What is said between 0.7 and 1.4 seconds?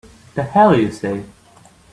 you say!